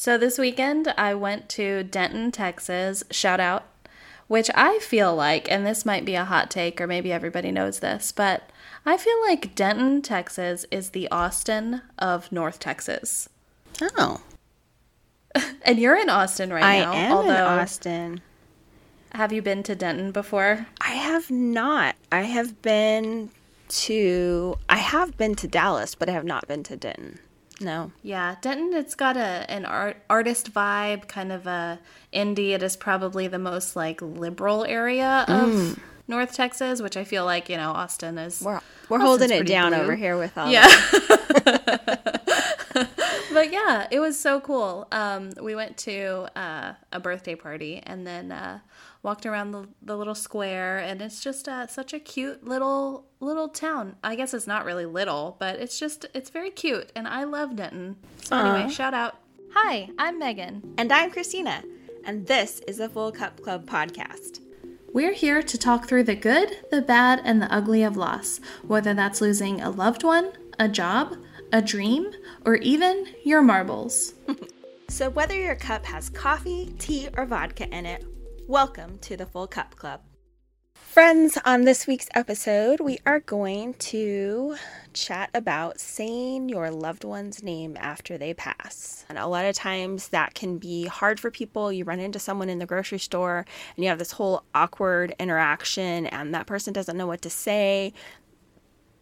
[0.00, 3.04] So this weekend I went to Denton, Texas.
[3.10, 3.66] Shout out.
[4.28, 7.80] Which I feel like, and this might be a hot take, or maybe everybody knows
[7.80, 8.48] this, but
[8.86, 13.28] I feel like Denton, Texas is the Austin of North Texas.
[13.98, 14.22] Oh.
[15.66, 16.94] And you're in Austin right I now.
[16.94, 18.22] am although, in Austin.
[19.12, 20.66] Have you been to Denton before?
[20.80, 21.94] I have not.
[22.10, 23.28] I have been
[23.68, 27.18] to I have been to Dallas, but I have not been to Denton.
[27.60, 27.92] No.
[28.02, 28.72] Yeah, Denton.
[28.72, 31.78] It's got a an art, artist vibe, kind of a
[32.12, 32.50] indie.
[32.50, 35.78] It is probably the most like liberal area of mm.
[36.08, 38.40] North Texas, which I feel like you know Austin is.
[38.40, 39.80] We're we're Austin's holding it down blue.
[39.82, 40.68] over here with all Yeah.
[43.32, 44.86] but yeah, it was so cool.
[44.92, 48.60] Um, we went to uh, a birthday party and then uh,
[49.02, 53.48] walked around the, the little square, and it's just uh, such a cute little little
[53.48, 53.96] town.
[54.02, 57.56] I guess it's not really little, but it's just it's very cute, and I love
[57.56, 57.96] Denton.
[58.22, 59.16] So anyway, shout out.
[59.54, 60.62] Hi, I'm Meghan.
[60.78, 61.62] And I'm Christina,
[62.04, 64.40] and this is the Full Cup Club podcast.
[64.92, 68.92] We're here to talk through the good, the bad, and the ugly of loss, whether
[68.92, 71.16] that's losing a loved one, a job,
[71.52, 72.10] a dream,
[72.44, 74.14] or even your marbles.
[74.90, 78.04] So whether your cup has coffee, tea, or vodka in it,
[78.48, 80.00] welcome to the Full Cup Club.
[80.74, 84.56] Friends, on this week's episode, we are going to
[84.92, 89.04] chat about saying your loved one's name after they pass.
[89.08, 91.72] And a lot of times that can be hard for people.
[91.72, 96.06] You run into someone in the grocery store and you have this whole awkward interaction,
[96.06, 97.92] and that person doesn't know what to say.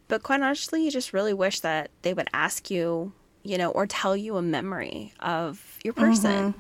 [0.07, 3.15] But quite honestly, you just really wish that they would ask you,
[3.49, 6.55] you know, or tell you a memory of your person.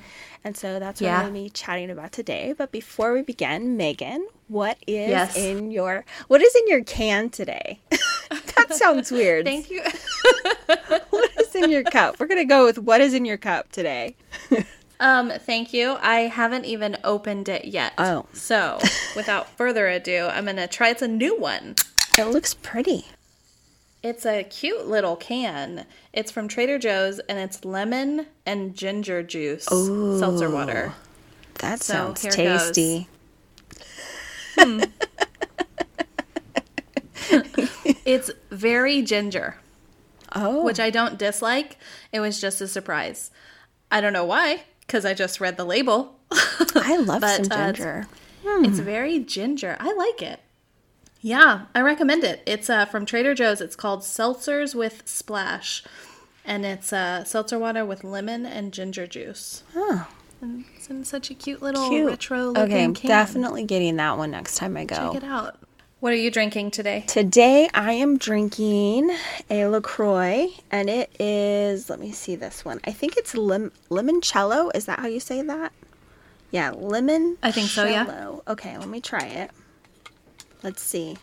[0.44, 1.16] And so that's what Yeah.
[1.18, 2.54] we're going to be chatting about today.
[2.56, 5.36] But before we begin, Meghan, what is Yes.
[5.36, 7.80] in your what is in your can today?
[8.30, 9.44] that sounds weird.
[9.44, 9.82] Thank you.
[11.10, 12.18] what is in your cup?
[12.18, 14.16] We're to go with what is in your cup today.
[15.00, 15.96] Um, thank you.
[16.00, 17.92] I haven't even opened it yet.
[17.98, 18.26] Oh.
[18.32, 18.80] So,
[19.14, 21.76] without further ado, I'm to try it's a new one.
[22.18, 23.06] It looks pretty.
[24.02, 25.84] It's a cute little can.
[26.12, 30.92] It's from Trader Joe's and it's lemon and ginger juice seltzer water.
[31.54, 33.08] That So, sounds tasty.
[38.04, 39.56] It's very ginger,
[40.34, 41.76] Oh, which I don't dislike.
[42.12, 43.30] It was just a surprise.
[43.90, 46.18] I don't know why, because I just read the label.
[46.30, 48.06] I love but, some uh, it's- ginger.
[48.44, 49.76] It's very ginger.
[49.78, 50.40] I like it.
[51.20, 52.42] Yeah, I recommend it.
[52.46, 53.60] It's uh, from Trader Joe's.
[53.60, 55.82] It's called Seltzers with Splash.
[56.44, 59.64] And it's uh, seltzer water with lemon and ginger juice.
[59.74, 60.08] Oh,
[60.40, 62.06] And it's in such a cute little cute.
[62.08, 63.08] retro looking okay, I'm can.
[63.08, 64.96] definitely getting that one next time I go.
[65.12, 65.58] Check it out.
[66.00, 67.04] What are you drinking today?
[67.08, 69.10] Today I am drinking
[69.50, 72.80] a LaCroix and it is, let me see this one.
[72.84, 74.70] I think it's lim- limoncello.
[74.76, 75.72] Is that how you say that?
[76.52, 77.36] Yeah, lemon.
[77.42, 78.36] I think so, yeah.
[78.46, 79.50] Okay, let me try it.
[80.62, 81.16] Let's see.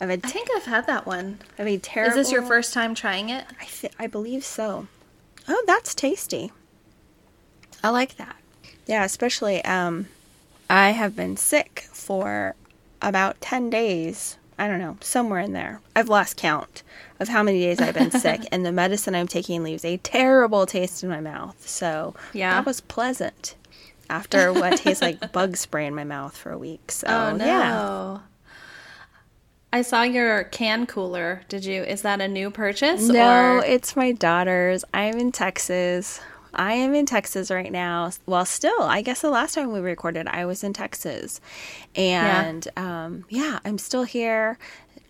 [0.00, 1.38] I've had, I think I've had that one.
[1.58, 2.18] I've had terrible.
[2.18, 3.44] Is this your first time trying it?
[3.60, 4.86] I, th- I believe so.
[5.48, 6.52] Oh, that's tasty.
[7.82, 8.36] I like that.
[8.86, 10.08] Yeah, especially um
[10.68, 12.54] I have been sick for
[13.02, 14.36] about 10 days.
[14.58, 15.80] I don't know, somewhere in there.
[15.96, 16.82] I've lost count
[17.18, 20.66] of how many days I've been sick and the medicine I'm taking leaves a terrible
[20.66, 21.66] taste in my mouth.
[21.66, 22.54] So, Yeah.
[22.54, 23.54] that was pleasant
[24.10, 26.90] after what tastes like bug spray in my mouth for a week.
[26.92, 27.44] So, Oh no.
[27.46, 28.18] yeah.
[29.72, 31.42] I saw your can cooler.
[31.48, 31.82] Did you?
[31.82, 33.08] Is that a new purchase?
[33.08, 34.84] No, or- it's my daughter's.
[34.92, 36.20] I'm in Texas.
[36.52, 38.10] I am in Texas right now.
[38.26, 41.40] Well, still, I guess the last time we recorded, I was in Texas.
[41.94, 44.58] And yeah, um, yeah I'm still here.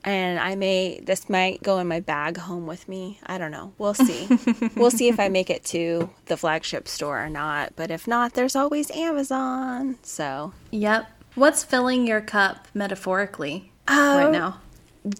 [0.05, 3.21] And I may, this might go in my bag home with me.
[3.27, 3.73] I don't know.
[3.77, 4.29] We'll see.
[4.77, 7.75] we'll see if I make it to the flagship store or not.
[7.77, 9.97] But if not, there's always Amazon.
[10.03, 11.07] So Yep.
[11.35, 14.61] What's filling your cup metaphorically Uh, right now?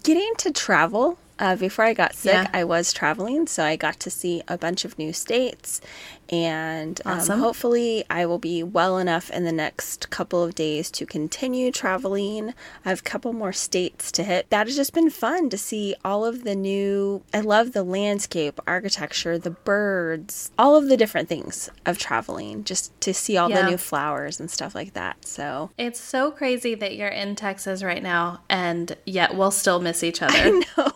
[0.03, 1.17] getting to travel.
[1.41, 2.47] Uh, before I got sick, Yeah.
[2.53, 5.81] I was traveling, so I got to see a bunch of new states,
[6.29, 11.05] and um, hopefully, I will be well enough in the next couple of days to
[11.05, 12.53] continue traveling.
[12.85, 14.49] I have a couple more states to hit.
[14.51, 17.23] That has just been fun to see all of the new.
[17.33, 22.63] I love the landscape, architecture, the birds, all of the different things of traveling.
[22.63, 23.63] Just to see all Yeah.
[23.63, 25.25] the new flowers and stuff like that.
[25.27, 30.03] So It's so crazy that you're in Texas right now, and yet we'll still miss
[30.03, 30.33] each other.
[30.77, 30.90] I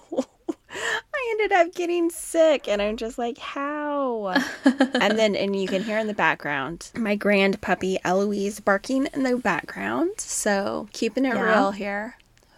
[1.46, 4.34] ended up getting sick and I'm just like, how?
[4.66, 9.24] and then, and you can hear in the background my grand puppy Eloise barking in
[9.24, 10.12] the background.
[10.18, 11.42] So keeping it Yeah.
[11.42, 12.16] real here.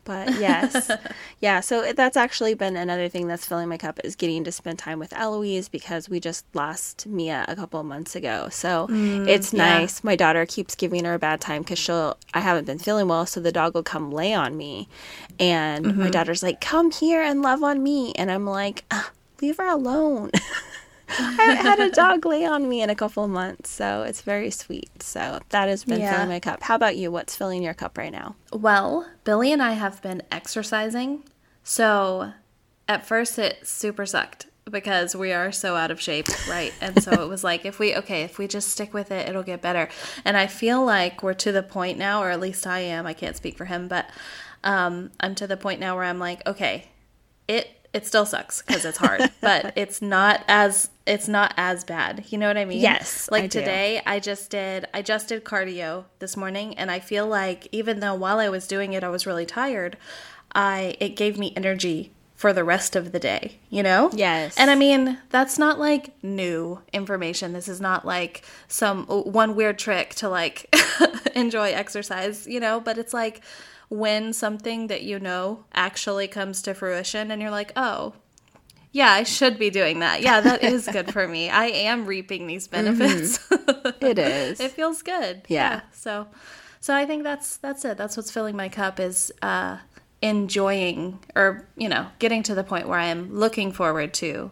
[0.07, 0.89] But yes,
[1.41, 1.59] yeah.
[1.59, 4.99] So that's actually been another thing that's filling my cup is getting to spend time
[4.99, 8.47] with Eloise because we just lost Mia a couple of months ago.
[8.49, 9.79] So mm, it's yeah.
[9.79, 10.05] nice.
[10.05, 12.17] My daughter keeps giving her a bad time because she'll.
[12.33, 14.87] I haven't been feeling well, so the dog will come lay on me,
[15.39, 15.99] and mm-hmm.
[15.99, 18.85] my daughter's like, "Come here and love on me," and I'm like,
[19.41, 20.31] "Leave her alone."
[21.19, 24.51] I had a dog lay on me in a couple of months, so it's very
[24.51, 25.01] sweet.
[25.01, 26.13] So that has been yeah.
[26.13, 26.63] filling my cup.
[26.63, 27.11] How about you?
[27.11, 28.35] What's filling your cup right now?
[28.51, 31.23] Well, Billy and I have been exercising.
[31.63, 32.33] So
[32.87, 36.73] at first it super sucked because we are so out of shape, right?
[36.81, 39.43] And so it was like if we okay, if we just stick with it, it'll
[39.43, 39.89] get better.
[40.25, 43.05] And I feel like we're to the point now, or at least I am.
[43.05, 44.09] I can't speak for him, but
[44.63, 46.89] um, I'm to the point now where I'm like, okay,
[47.47, 52.25] it it still sucks because it's hard, but it's not as it's not as bad.
[52.29, 52.81] You know what I mean?
[52.81, 53.29] Yes.
[53.31, 57.27] Like I today, I just did I just did cardio this morning, and I feel
[57.27, 59.97] like even though while I was doing it, I was really tired,
[60.53, 63.59] I it gave me energy for the rest of the day.
[63.69, 64.09] You know?
[64.13, 64.55] Yes.
[64.57, 67.51] And I mean that's not like new information.
[67.51, 70.73] This is not like some one weird trick to like
[71.35, 72.47] enjoy exercise.
[72.47, 72.79] You know?
[72.79, 73.41] But it's like
[73.89, 78.13] when something that you know actually comes to fruition and you're like, oh,
[78.91, 80.21] yeah, I should be doing that.
[80.21, 81.49] Yeah, that is good for me.
[81.49, 82.97] I am reaping these mm-hmm.
[82.97, 83.39] benefits.
[83.39, 83.53] Mm-hmm.
[84.05, 84.59] It is.
[84.59, 85.43] it feels good.
[85.47, 85.75] Yeah.
[85.75, 85.81] yeah.
[85.91, 86.27] So
[86.79, 87.97] so I think that's that's it.
[87.97, 89.77] That's what's filling my cup is uh
[90.21, 94.51] enjoying or, you know, getting to the point where I am looking forward to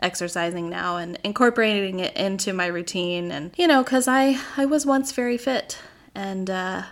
[0.00, 4.84] exercising now and incorporating it into my routine and you know, cuz I I was
[4.84, 5.78] once very fit
[6.14, 6.82] and uh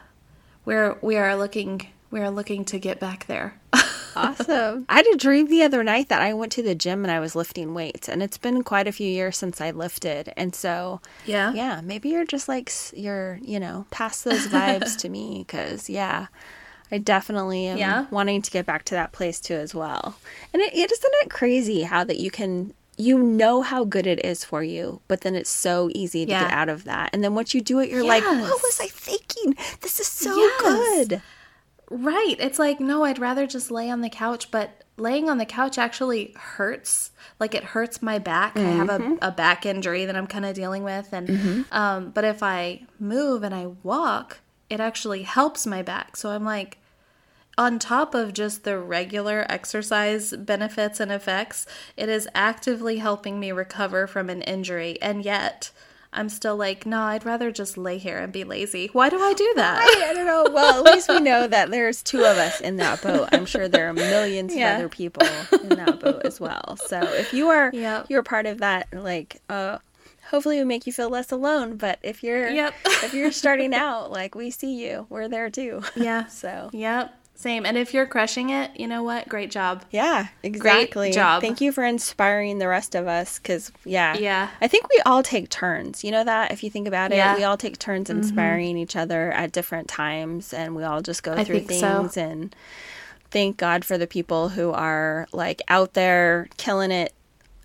[0.65, 3.59] we're we are looking we are looking to get back there.
[4.17, 4.85] awesome.
[4.89, 7.21] I had a dream the other night that I went to the gym and I
[7.21, 10.33] was lifting weights, and it's been quite a few years since I lifted.
[10.37, 15.09] And so, yeah, yeah, maybe you're just like you're, you know, pass those vibes to
[15.09, 16.27] me because, yeah.
[16.93, 18.07] I definitely am yeah.
[18.11, 20.17] wanting to get back to that place too as well.
[20.53, 24.25] And it, it isn't it crazy how that you can you know how good it
[24.25, 26.43] is for you, but then it's so easy to yeah.
[26.43, 27.11] get out of that.
[27.13, 28.23] And then once you do it, you're yes.
[28.23, 29.57] like, what was I thinking?
[29.81, 30.61] This is so yes.
[30.61, 31.23] good.
[31.91, 32.37] Right.
[32.39, 35.79] It's like, no, I'd rather just lay on the couch, but laying on the couch
[35.79, 37.11] actually hurts.
[37.41, 38.55] Like it hurts my back.
[38.55, 38.69] Mm-hmm.
[38.69, 39.15] I have a, mm-hmm.
[39.23, 41.13] a, back injury that I'm kind of dealing with.
[41.13, 41.63] And, mm-hmm.
[41.73, 44.41] um, but if I move and I walk,
[44.71, 46.17] it actually helps my back.
[46.17, 46.79] So I'm like,
[47.59, 51.67] on top of just the regular exercise benefits and effects,
[51.97, 55.01] it is actively helping me recover from an injury.
[55.03, 55.71] And yet,
[56.15, 58.91] I'm still like, no, I'd rather just lay here and be lazy.
[58.93, 59.81] Why do I do that?
[59.81, 60.47] I, I don't know.
[60.53, 63.31] Well, at least we know that there's two of us in that boat.
[63.33, 64.75] I'm sure there are millions yeah.
[64.75, 65.27] of other people
[65.63, 66.77] in that boat as well.
[66.87, 68.07] So if you are yep.
[68.11, 69.79] you're part of that, like, uh,
[70.31, 71.77] hopefully will make you feel less alone.
[71.77, 72.75] But if you're yep.
[72.85, 75.83] if you're starting out, like we see you, we're there too.
[75.97, 76.27] Yeah.
[76.29, 77.15] so yep.
[77.35, 77.67] Same.
[77.67, 79.29] And if you're crushing it, you know what?
[79.29, 79.85] Great job.
[79.91, 81.09] Yeah, exactly.
[81.09, 81.41] Great job.
[81.41, 84.17] Thank you for inspiring the rest of us because, yeah.
[84.17, 84.51] Yeah.
[84.61, 86.05] I think we all take turns.
[86.05, 86.53] You know that?
[86.53, 87.37] If you think about it, yeah.
[87.37, 88.19] we all take turns mm-hmm.
[88.19, 88.79] inspiring mm-hmm.
[88.79, 92.21] each other at different times and we all just go I through things so.
[92.21, 92.55] and
[93.33, 97.13] thank God for the people who are like out there killing it,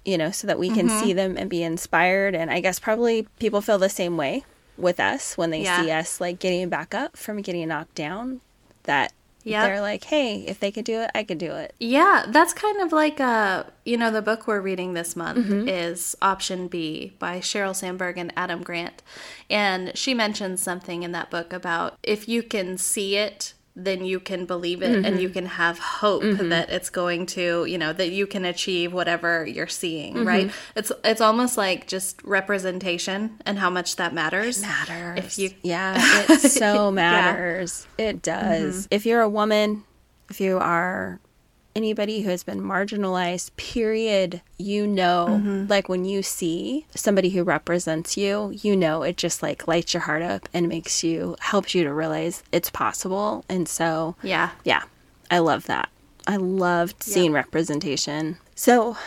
[0.05, 1.03] you know, so that we can mm-hmm.
[1.03, 2.33] see them and be inspired.
[2.33, 4.43] And I guess probably people feel the same way
[4.75, 5.81] with us when they yeah.
[5.81, 8.41] see us like getting back up from getting knocked down
[8.83, 9.11] that
[9.49, 9.67] yeah.
[9.67, 11.73] They're like, hey, if they could do it, I could do it.
[11.79, 15.67] Yeah, that's kind of like uh, you know, the book we're reading this month mm-hmm.
[15.67, 19.01] is Option B by Sheryl Sandberg and Adam Grant.
[19.49, 24.19] And she mentions something in that book about if you can see it then you
[24.19, 25.05] can believe it mm-hmm.
[25.05, 26.49] and you can have hope mm-hmm.
[26.49, 30.27] that it's going to, you know, that you can achieve whatever you're seeing, mm-hmm.
[30.27, 30.51] right?
[30.75, 34.57] It's it's almost like just representation and how much that matters.
[34.57, 35.19] It matters.
[35.19, 35.93] If you Yeah,
[36.29, 37.85] it so matters.
[37.99, 38.05] Yeah.
[38.07, 38.75] It does.
[38.75, 38.95] Mm-hmm.
[38.95, 39.83] If you're a woman,
[40.29, 41.19] if you are
[41.77, 45.67] anybody who has been marginalized, period, you know, mm-hmm.
[45.67, 50.01] like when you see somebody who represents you, you know, it just like lights your
[50.01, 53.45] heart up and makes you, helps you to realize it's possible.
[53.47, 54.49] And so, yeah.
[54.63, 54.83] Yeah.
[55.29, 55.89] I love that.
[56.25, 57.45] I loved seeing yep.
[57.45, 58.37] representation.
[58.55, 58.97] So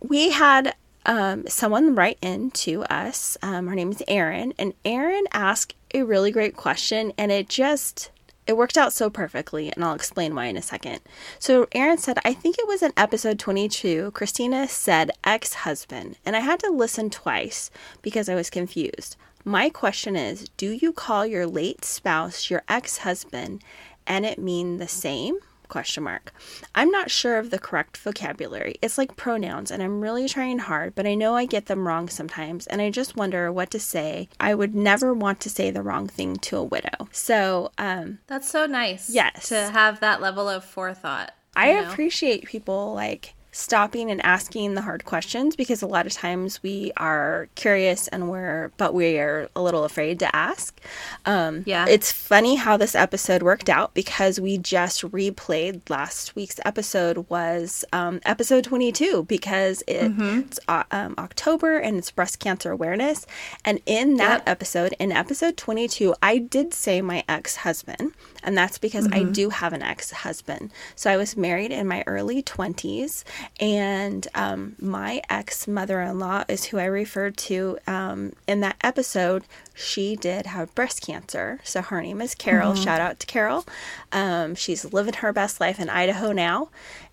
[0.00, 0.74] we had
[1.06, 3.36] um, someone write in to us.
[3.42, 8.10] Um, her name is Erin, and Erin asked a really great question, and it just
[8.50, 10.98] it worked out so perfectly, and I'll explain why in a second.
[11.38, 16.34] So, Erin said, I think it was in episode 22, Christina said ex husband, and
[16.34, 17.70] I had to listen twice
[18.02, 19.14] because I was confused.
[19.44, 23.62] My question is Do you call your late spouse your ex husband
[24.04, 25.38] and it mean the same?
[25.70, 26.32] Question mark.
[26.74, 28.76] I'm not sure of the correct vocabulary.
[28.82, 32.08] It's like pronouns and I'm really trying hard, but I know I get them wrong
[32.08, 34.28] sometimes and I just wonder what to say.
[34.38, 37.08] I would never want to say the wrong thing to a widow.
[37.12, 39.08] So, um That's so nice.
[39.10, 39.48] Yes.
[39.48, 41.32] To have that level of forethought.
[41.56, 41.90] I know?
[41.90, 46.92] appreciate people like stopping and asking the hard questions because a lot of times we
[46.96, 50.80] are curious and we're but we are a little afraid to ask
[51.26, 51.86] um Yeah.
[51.88, 57.84] it's funny how this episode worked out because we just replayed last week's episode was
[57.92, 63.26] um episode 22 because it, it's uh, um, october and it's breast cancer awareness
[63.64, 64.48] and in that Yep.
[64.48, 69.74] episode in episode 22 i did say my ex-husband and that's because I do have
[69.74, 70.70] an ex husband.
[70.96, 73.22] So I was married in my early 20s,
[73.58, 78.76] and um, my ex mother in law is who I referred to um, in that
[78.82, 79.44] episode.
[79.74, 81.60] She did have breast cancer.
[81.64, 82.74] So her name is Carol.
[82.74, 83.66] Shout out to Carol.
[84.12, 86.68] Um, she's living her best life in Idaho now.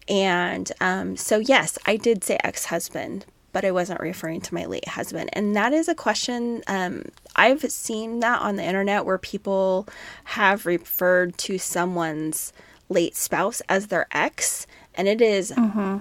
[0.08, 4.66] And um, so, yes, I did say ex husband, but I wasn't referring to my
[4.66, 5.30] late husband.
[5.34, 7.04] And that is a question um,
[7.36, 9.88] I've seen that on the internet where people
[10.26, 12.54] have referred to someone's
[12.90, 14.66] late spouse as their ex,
[14.98, 15.54] and it is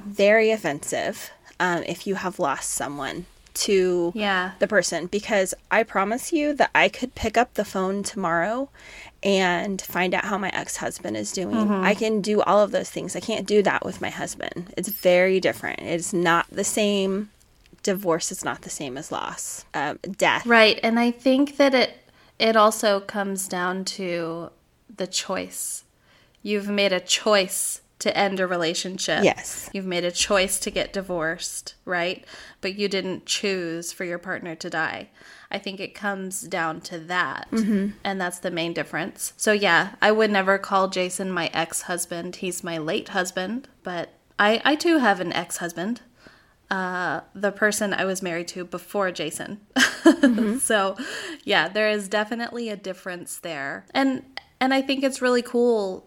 [0.06, 4.50] very offensive um, if you have lost someone to Yeah.
[4.58, 8.68] the person because I promise you that I could pick up the phone tomorrow
[9.22, 11.70] and find out how my ex husband is doing.
[11.70, 13.16] I can do all of those things.
[13.16, 14.74] I can't do that with my husband.
[14.76, 15.80] It's very different.
[15.80, 17.30] It's not the same.
[17.82, 20.44] Divorce is not the same as loss, um, death.
[20.44, 21.96] Right, and I think that it
[22.38, 24.50] it also comes down to
[24.94, 25.84] the choice.
[26.42, 29.24] You've made a choice to end a relationship.
[29.24, 29.70] Yes.
[29.72, 32.24] You've made a choice to get divorced, right?
[32.60, 35.10] But you didn't choose for your partner to die.
[35.50, 37.48] I think it comes down to that.
[38.04, 39.32] And that's the main difference.
[39.36, 42.36] So, yeah, I would never call Jason my ex husband.
[42.36, 46.02] He's my late husband, but I, I too have an ex husband
[46.70, 49.60] uh, the person I was married to before Jason.
[50.60, 50.96] so,
[51.44, 53.86] yeah, there is definitely a difference there.
[53.94, 54.24] And
[54.58, 56.05] and I think it's really cool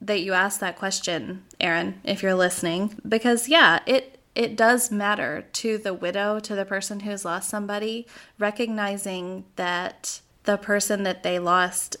[0.00, 5.46] that you asked that question, Erin, if you're listening, because yeah, it it does matter
[5.52, 8.06] to the widow, to the person who's lost somebody,
[8.38, 11.96] recognizing that the person that they lost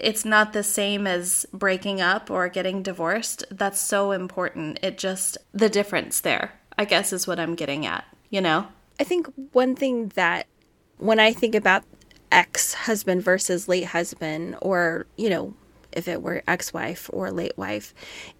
[0.00, 3.44] it's not the same as breaking up or getting divorced.
[3.50, 4.78] That's so important.
[4.82, 8.66] It just, the difference there, I guess, is what I'm getting at, you know?
[8.98, 10.46] I think one thing that
[10.96, 11.84] when I think about
[12.32, 15.54] ex husband versus late husband, or, you know,
[15.92, 17.94] if it were ex wife or late wife,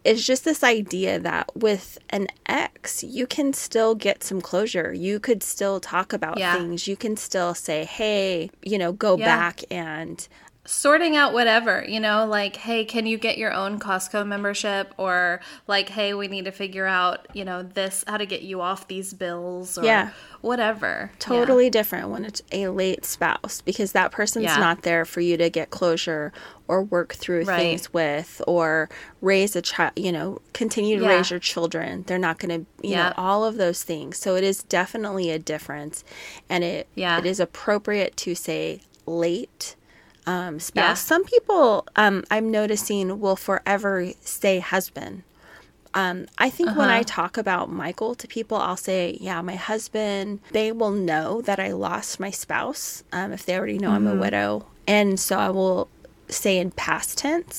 [0.05, 4.93] is just this idea that with an ex, you can still get some closure.
[4.93, 6.55] You could still talk about Yeah.
[6.57, 6.87] things.
[6.87, 9.25] You can still say, hey, you know, go Yeah.
[9.27, 10.27] back and
[10.71, 14.95] sorting out whatever, you know, like, hey, can you get your own Costco membership?
[14.97, 18.61] Or like, hey, we need to figure out, you know, this, how to get you
[18.61, 20.11] off these bills or Yeah.
[20.43, 21.11] whatever.
[21.13, 21.17] Yeah.
[21.19, 24.57] totally different when it's a late spouse because that person's Yeah.
[24.59, 26.33] not there for you to get closure
[26.69, 27.59] or work through Right.
[27.59, 28.89] things with or
[29.21, 31.17] raise a child, you know, continue to Yeah.
[31.17, 32.05] raise your children.
[32.07, 33.09] They're not going to, you Yeah.
[33.09, 34.19] know, all of those things.
[34.19, 36.05] So it is definitely a difference
[36.49, 37.19] and it Yeah.
[37.19, 39.75] it is appropriate to say late
[40.31, 41.01] um, spouse.
[41.01, 41.09] Yeah.
[41.13, 41.67] Some people
[42.05, 45.15] um, I'm noticing will forever say husband.
[46.03, 46.99] Um, I think when Uh-huh.
[47.01, 51.59] I talk about Michael to people, I'll say, yeah, my husband, they will know that
[51.59, 54.21] I lost my spouse um, if they already know I'm a Mm-hmm.
[54.25, 54.51] widow.
[54.87, 55.89] And so I will
[56.29, 57.57] say in past tense.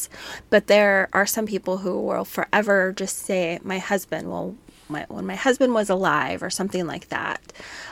[0.50, 4.56] But there are some people who will forever just say, my husband, well,
[4.88, 7.40] my, when my husband was alive or something like that.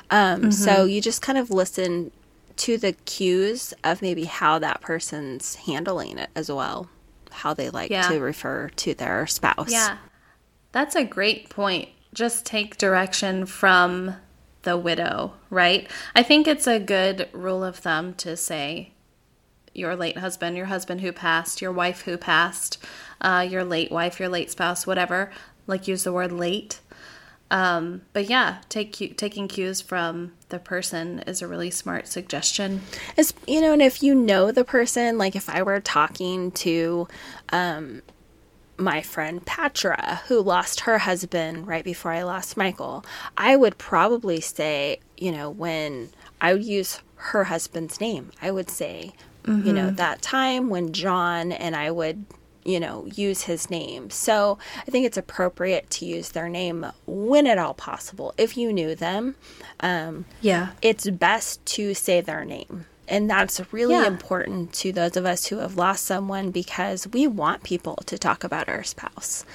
[0.09, 0.89] Um, So Mm-hmm.
[0.93, 2.11] you just kind of listen
[2.59, 6.89] to the cues of maybe how that person's handling it as well,
[7.31, 8.07] how they like Yeah.
[8.09, 9.71] to refer to their spouse.
[9.71, 9.97] Yeah.
[10.71, 11.89] That's a great point.
[12.13, 14.15] Just take direction from
[14.63, 15.89] the widow, right?
[16.15, 18.91] I think it's a good rule of thumb to say
[19.73, 22.77] your late husband, your husband who passed, your wife who passed,
[23.21, 25.31] uh, your late wife, your late spouse, whatever.
[25.65, 26.79] Like use the word late.
[27.51, 32.81] Um, but yeah, take taking cues from the person is a really smart suggestion.
[33.17, 37.07] As, you know, and if you know the person, like if I were talking to
[37.49, 38.01] um,
[38.77, 43.03] my friend Patra, who lost her husband right before I lost Michael,
[43.37, 48.69] I would probably say, you know, when I would use her husband's name, I would
[48.69, 49.13] say,
[49.65, 52.25] you know, that time when John and I would,
[52.65, 54.09] you know, use his name.
[54.09, 58.33] So I think it's appropriate to use their name when at all possible.
[58.37, 59.35] If you knew them,
[59.79, 60.69] um, Yeah.
[60.81, 64.05] it's best to say their name and that's really Yeah.
[64.05, 68.43] important to those of us who have lost someone because we want people to talk
[68.43, 69.45] about our spouse.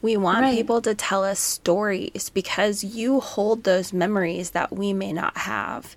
[0.00, 0.56] We want Right.
[0.56, 5.94] people to tell us stories because you hold those memories that we may not have.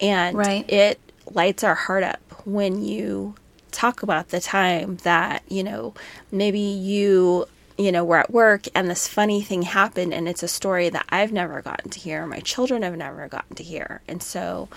[0.00, 0.64] And Right.
[0.70, 1.00] it
[1.32, 3.34] lights our heart up when you
[3.74, 5.94] talk about the time that, you know,
[6.30, 10.48] maybe you, you know, were at work and this funny thing happened and it's a
[10.48, 14.00] story that I've never gotten to hear, my children have never gotten to hear.
[14.08, 14.68] And so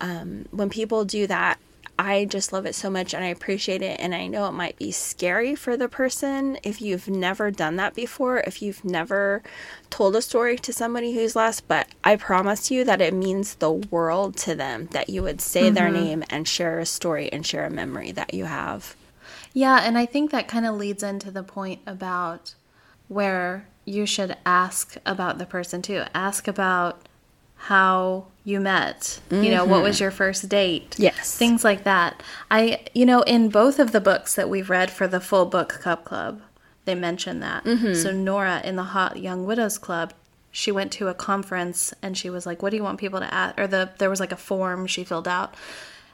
[0.00, 1.58] um, when people do that,
[1.98, 3.98] I just love it so much and I appreciate it.
[3.98, 7.94] And I know it might be scary for the person if you've never done that
[7.94, 9.42] before, if you've never
[9.90, 13.72] told a story to somebody who's lost, but I promise you that it means the
[13.72, 16.04] world to them that you would say their mm-hmm.
[16.04, 18.94] name and share a story and share a memory that you have.
[19.52, 22.54] Yeah, and I think that kind of leads into the point about
[23.08, 26.04] where you should ask about the person too.
[26.14, 27.07] Ask about
[27.58, 29.20] how you met.
[29.30, 30.04] You know, what was mm-hmm.
[30.04, 30.94] your first date?
[30.98, 31.36] Yes.
[31.36, 32.22] Things like that.
[32.50, 35.68] I, you know, in both of the books that we've read for the full book
[35.82, 36.40] cup club,
[36.86, 37.64] they mention that.
[37.64, 37.92] Mm-hmm.
[37.92, 40.14] So Nora in the Hot Young Widows Club,
[40.50, 43.32] she went to a conference and she was like, "What do you want people to
[43.32, 45.54] ask?" Or the there was like a form she filled out,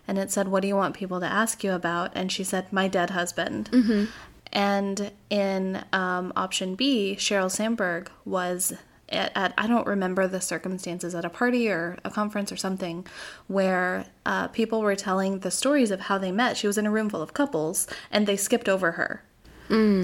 [0.08, 2.72] and it said, "What do you want people to ask you about?" And she said,
[2.72, 4.06] "My dead husband." Mm-hmm.
[4.52, 8.74] And in um, option B, Sheryl Sandberg was
[9.08, 13.06] at, at, I don't remember the circumstances, at a party or a conference or something,
[13.46, 16.56] where uh, people were telling the stories of how they met.
[16.56, 19.22] She was in a room full of couples and they skipped over her.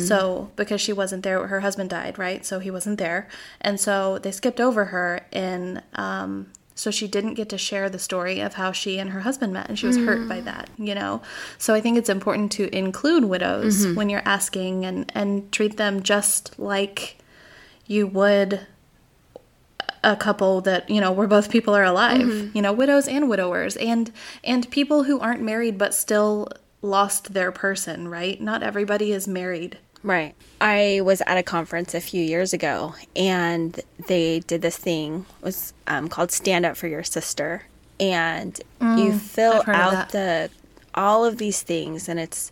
[0.00, 2.46] So, because she wasn't there, her husband died, right?
[2.46, 3.28] So he wasn't there.
[3.60, 7.98] And so they skipped over her, and um, so she didn't get to share the
[7.98, 10.94] story of how she and her husband met, and she was hurt by that, you
[10.94, 11.20] know?
[11.58, 16.02] So I think it's important to include widows when you're asking and, and treat them
[16.02, 17.18] just like
[17.86, 18.66] you would
[20.02, 23.76] a couple that you know where both people are alive you know widows and widowers
[23.76, 24.10] and
[24.42, 26.48] and people who aren't married but still
[26.82, 28.40] lost their person right?
[28.40, 29.78] Not everybody is married.
[30.02, 30.34] Right.
[30.62, 33.78] I was at a conference a few years ago, and
[34.08, 37.64] they did this thing it was um, called "Stand Up for Your Sister,"
[37.98, 40.50] and you fill Mm, heard of out the
[40.94, 42.50] all of these things, and it's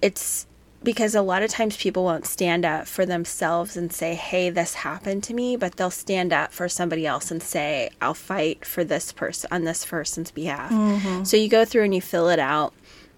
[0.00, 0.46] it's
[0.84, 4.74] because a lot of times people won't stand up for themselves and say, "Hey, this
[4.74, 8.84] happened to me," but they'll stand up for somebody else and say, "I'll fight for
[8.84, 11.24] this person on this person's behalf." Mm-hmm.
[11.24, 12.74] So you go through and you fill it out,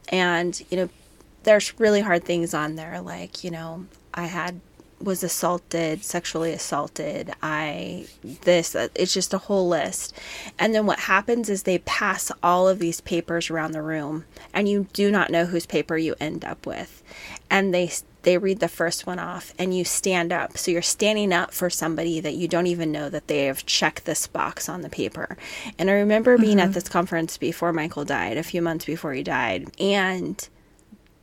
[0.09, 0.89] and you know
[1.45, 4.61] there's really hard things on there like you know i had
[5.01, 8.07] was assaulted sexually assaulted i
[8.43, 10.19] this uh, it's just a whole list
[10.59, 14.25] and then what happens is they pass all of these papers around the room
[14.55, 17.03] and you do not know whose paper you end up with
[17.51, 17.91] and they
[18.25, 20.57] they read the first one off and you stand up.
[20.57, 24.07] So you're standing up for somebody that you don't even know that they have checked
[24.07, 25.37] this box on the paper.
[25.79, 26.73] And i remember being at mm-hmm.
[26.73, 30.49] this conference before michael died a few months before he died and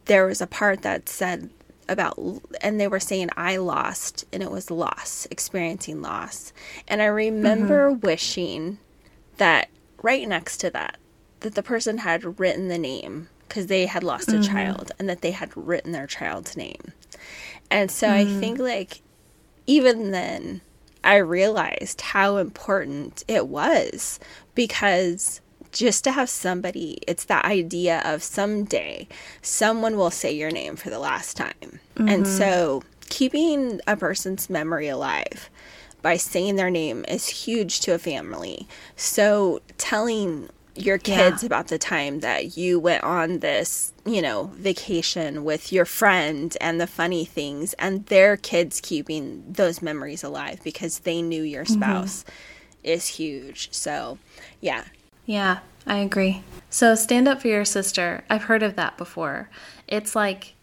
[0.05, 1.49] there was a part that said
[1.89, 2.17] about
[2.61, 6.53] and they were saying i lost and it was loss experiencing loss.
[6.87, 8.05] And i remember mm-hmm.
[8.05, 8.77] wishing
[9.37, 9.69] that
[10.01, 10.97] right next to that
[11.41, 14.53] that the person had written the name because they had lost a mm-hmm.
[14.53, 16.93] child and that they had written their child's name
[17.69, 18.39] and so i mm-hmm.
[18.39, 19.01] think like
[19.67, 20.61] even then
[21.03, 24.21] i realized how important it was
[24.55, 29.07] because just to have somebody, it's that idea of someday
[29.41, 31.79] someone will say your name for the last time.
[31.95, 32.25] And mm-hmm.
[32.25, 35.49] so keeping a person's memory alive
[36.01, 38.67] by saying their name is huge to a family.
[38.95, 41.47] So telling your kids Yeah.
[41.47, 46.79] about the time that you went on this, you know, vacation with your friend and
[46.79, 51.73] the funny things and their kids keeping those memories alive because they knew your mm-hmm.
[51.73, 52.25] spouse
[52.83, 53.69] is huge.
[53.71, 54.17] So,
[54.59, 54.85] yeah,
[55.25, 56.43] Yeah, I agree.
[56.69, 58.23] So stand up for your sister.
[58.29, 59.49] I've heard of that before.
[59.87, 60.53] It's like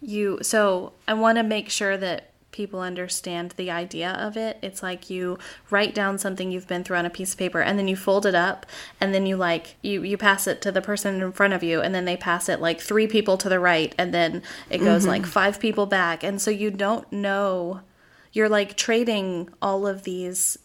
[0.00, 4.56] you so I want to make sure that people understand the idea of it.
[4.62, 5.38] It's like you
[5.68, 8.24] write down something you've been through on a piece of paper and then you fold
[8.24, 8.64] it up
[8.98, 11.82] and then you like you you pass it to the person in front of you
[11.82, 15.02] and then they pass it like three people to the right and then it goes
[15.02, 15.10] mm-hmm.
[15.10, 16.24] like five people back.
[16.24, 17.82] And so you don't know.
[18.32, 20.58] You're like trading all of these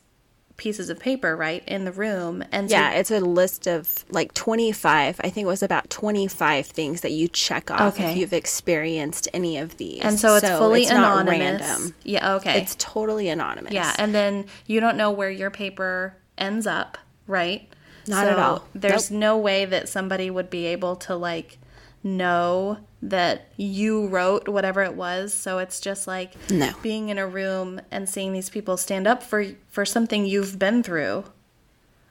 [0.61, 4.31] pieces of paper right in the room and so Yeah, it's a list of like
[4.35, 5.19] 25.
[5.23, 8.11] I think it was about 25 things that you check off Okay.
[8.11, 10.01] if you've experienced any of these.
[10.03, 10.93] And so it's fully not
[11.27, 11.61] anonymous.
[11.67, 11.95] random.
[12.03, 12.61] Yeah, okay.
[12.61, 13.73] It's totally anonymous.
[13.73, 17.67] yeah, and then you don't know where your paper ends up, right?
[18.07, 18.67] Not at all.
[18.75, 21.57] There's no way that somebody would be able to like
[22.03, 25.33] know that you wrote whatever it was.
[25.33, 26.71] So it's just like No.
[26.81, 30.83] being in a room and seeing these people stand up for for something you've been
[30.83, 31.25] through.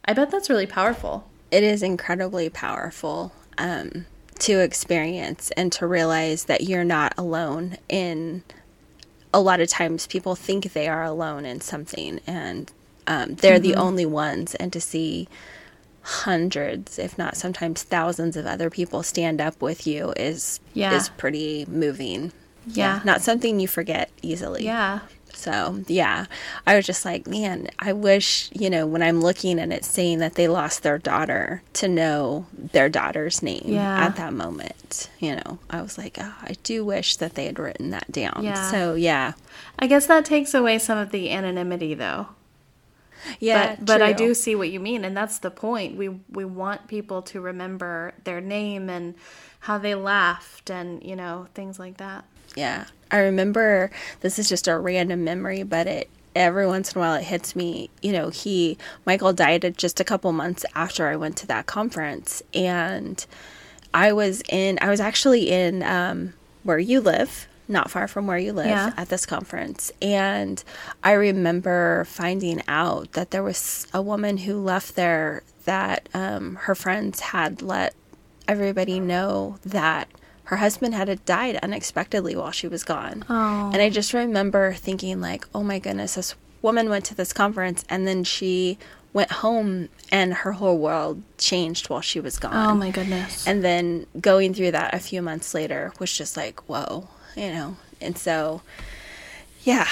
[0.05, 1.29] I bet that's really powerful.
[1.51, 4.07] it is incredibly powerful um,
[4.39, 8.43] to experience and to realize that you're not alone in
[9.35, 12.73] a lot of times people think they are alone in something and
[13.07, 13.63] um, they're mm-hmm.
[13.65, 15.29] the only ones and to see
[16.03, 20.95] hundreds if not sometimes thousands of other people stand up with you is yeah.
[20.95, 22.33] is pretty moving
[22.67, 22.97] yeah.
[22.97, 25.01] yeah not something you forget easily yeah
[25.41, 26.27] so, yeah,
[26.67, 30.19] I was just like, man, I wish, you know, when I'm looking and it's saying
[30.19, 34.07] that they lost their daughter, to know their daughter's name yeah.
[34.07, 35.09] at that moment.
[35.19, 38.43] You know, I was like, oh, I do wish that they had written that down.
[38.43, 38.71] Yeah.
[38.71, 39.33] So, yeah.
[39.79, 42.29] I guess that takes away some of the anonymity, though.
[43.39, 45.97] Yeah, but, but I do see what you mean, and that's the point.
[45.97, 49.15] We we want people to remember their name and
[49.61, 52.25] how they laughed, and you know things like that.
[52.57, 52.87] Yeah.
[53.11, 57.15] I remember this is just a random memory, but it every once in a while
[57.15, 57.91] it hits me.
[58.03, 62.43] You know, he Michael died just a couple months after I went to that conference,
[62.55, 63.25] and
[63.93, 64.79] I was in.
[64.81, 68.93] I was actually in um, where you live, not far from where you live, yeah.
[68.97, 70.63] at this conference, and
[71.03, 76.75] I remember finding out that there was a woman who left there that um, her
[76.75, 77.95] friends had let
[78.49, 80.09] everybody know that
[80.51, 83.25] her husband had died unexpectedly while she was gone.
[83.29, 83.71] Oh.
[83.73, 87.85] And I just remember thinking like, "Oh my goodness, this woman went to this conference
[87.89, 88.77] and then she
[89.13, 93.47] went home and her whole world changed while she was gone." Oh my goodness.
[93.47, 97.07] And then going through that a few months later was just like, "Whoa,"
[97.41, 97.77] you know.
[98.01, 98.63] And so
[99.65, 99.89] yeah,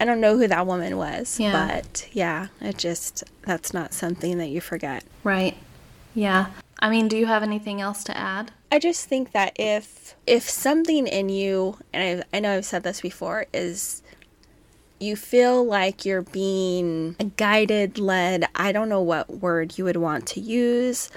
[0.00, 1.80] I don't know who that woman was, yeah.
[1.80, 5.04] but yeah, it just that's not something that you forget.
[5.24, 5.56] Right.
[6.14, 6.46] Yeah.
[6.80, 8.52] I mean, do you have anything else to add?
[8.70, 12.82] I just think that if if something in you, and I, I know I've said
[12.82, 14.02] this before, is
[14.98, 20.26] you feel like you're being guided, led, I don't know what word you would want
[20.28, 21.10] to use,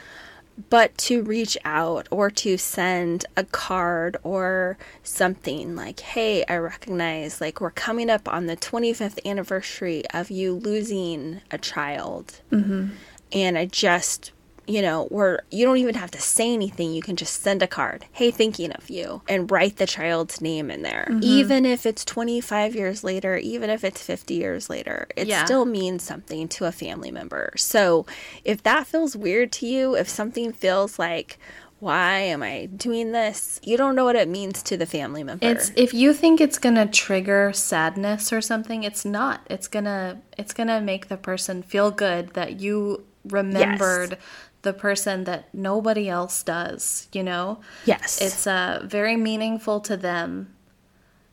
[0.70, 7.40] but to reach out or to send a card or something like, hey, I recognize
[7.40, 12.42] like we're coming up on the 25th anniversary of you losing a child.
[12.52, 12.90] Mm-hmm.
[13.32, 14.32] And I just
[14.70, 16.94] you know, where you don't even have to say anything.
[16.94, 20.70] You can just send a card, hey, thinking of you, and write the child's name
[20.70, 21.08] in there.
[21.10, 21.24] Mm-hmm.
[21.24, 25.44] Even if it's 25 years later, even if it's 50 years later, it yeah.
[25.44, 27.52] still means something to a family member.
[27.58, 28.06] So
[28.46, 31.40] if that feels weird to you, if something feels like,
[31.80, 33.60] why am I doing this?
[33.64, 35.48] You don't know what it means to the family member.
[35.48, 39.48] It's if you think it's going to trigger sadness or something, it's not.
[39.50, 44.20] It's going to it's going to make the person feel good that you remembered yes
[44.62, 47.60] the person that nobody else does, you know?
[47.86, 48.22] Yes.
[48.22, 50.54] It's uh, very meaningful to them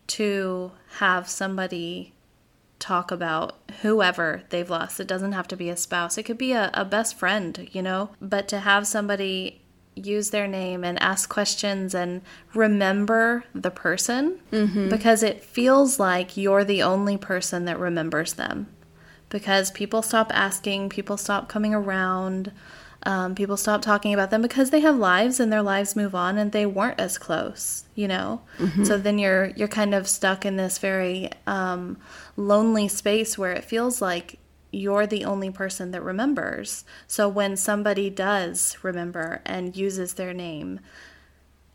[0.08, 2.12] to have somebody
[2.78, 5.00] talk about whoever they've lost.
[5.00, 7.82] It doesn't have to be a spouse, it could be a, a best friend, you
[7.82, 8.10] know?
[8.20, 9.62] But to have somebody
[9.96, 12.20] use their name and ask questions and
[12.54, 14.90] remember the person mm-hmm.
[14.90, 18.68] because it feels like you're the only person that remembers them.
[19.30, 22.52] Because people stop asking, people stop coming around
[23.06, 26.36] um, people stop talking about them because they have lives and their lives move on
[26.36, 28.42] and they weren't as close you know?
[28.58, 28.84] Mm-hmm.
[28.84, 31.96] so then you're you're kind of stuck in this very um,
[32.36, 34.38] lonely space where it feels like
[34.70, 36.84] you're the only person that remembers.
[37.06, 40.80] So when somebody does remember and uses their name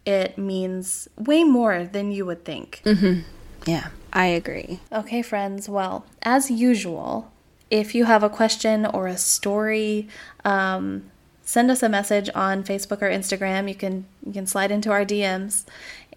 [0.06, 2.82] it means way more than you would think.
[2.86, 3.22] Mm-hmm.
[3.66, 4.80] yeah i agree.
[4.92, 5.68] Okay friends.
[5.68, 7.32] Well as usual
[7.70, 10.08] if you have a question or a story
[10.44, 11.11] um,
[11.52, 13.68] send us a message on Facebook or Instagram.
[13.68, 15.66] You can you can slide into our DMs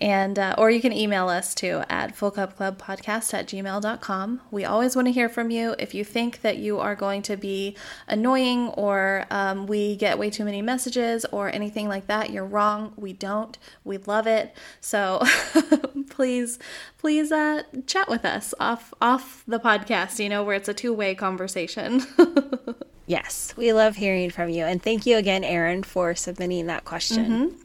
[0.00, 5.06] and uh, or you can email us to at fullcupclubpodcast at gmail.com we always want
[5.08, 5.74] to hear from you.
[5.76, 10.30] If you think that you are going to be annoying or um, we get way
[10.30, 12.92] too many messages or anything like that you're wrong.
[12.96, 13.58] We don't.
[13.82, 14.54] We love it.
[14.80, 15.20] So
[16.10, 16.60] please
[16.96, 21.16] please uh, chat with us off off the podcast you know where it's a two-way
[21.16, 22.02] conversation
[23.06, 24.64] Yes, we love hearing from you.
[24.64, 27.24] And thank you again, Erin, for submitting that question.
[27.24, 27.56] Mm-hmm.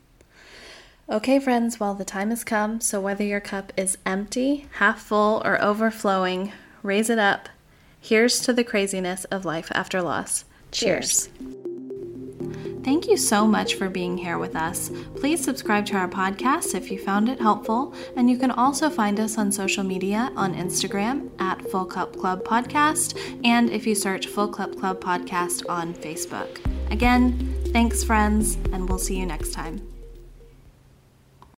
[1.16, 2.82] Okay, friends, well, the time has come.
[2.82, 6.52] So whether your cup is empty, half full, or overflowing,
[6.84, 7.50] raise it up.
[8.00, 10.46] Here's to the craziness of life after loss.
[10.72, 11.30] Cheers.
[11.38, 11.69] Cheers.
[12.90, 14.90] Thank you so much for being here with us.
[15.16, 19.20] Please subscribe to our podcast if you found it helpful, and you can also find
[19.20, 24.26] us on social media on Instagram at Full Cup Club Podcast, and if you search
[24.26, 26.58] Full Cup Club Podcast on Facebook.
[26.90, 29.89] Again, thanks, friends, and we'll see you next time.